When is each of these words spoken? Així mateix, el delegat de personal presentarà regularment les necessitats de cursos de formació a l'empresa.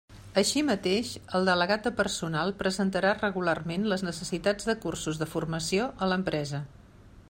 Així 0.41 0.61
mateix, 0.69 1.11
el 1.39 1.45
delegat 1.49 1.83
de 1.89 1.91
personal 1.99 2.55
presentarà 2.63 3.13
regularment 3.19 3.87
les 3.93 4.07
necessitats 4.09 4.71
de 4.71 4.79
cursos 4.87 5.21
de 5.23 5.33
formació 5.37 5.91
a 6.07 6.11
l'empresa. 6.13 6.69